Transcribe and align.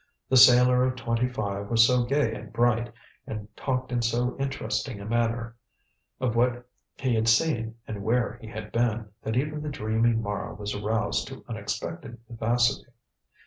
The 0.29 0.35
sailor 0.35 0.83
of 0.83 0.95
twenty 0.95 1.27
five 1.29 1.69
was 1.69 1.85
so 1.85 2.05
gay 2.05 2.33
and 2.33 2.51
bright, 2.51 2.91
and 3.27 3.47
talked 3.55 3.91
in 3.91 4.01
so 4.01 4.35
interesting 4.39 4.99
a 4.99 5.05
manner 5.05 5.55
of 6.19 6.35
what 6.35 6.67
he 6.97 7.13
had 7.13 7.27
seen 7.27 7.75
and 7.87 8.01
where 8.01 8.39
he 8.41 8.47
had 8.47 8.71
been, 8.71 9.09
that 9.21 9.37
even 9.37 9.61
the 9.61 9.69
dreamy 9.69 10.13
Mara 10.13 10.55
was 10.55 10.73
aroused 10.73 11.27
to 11.27 11.45
unexpected 11.47 12.17
vivacity. 12.27 12.87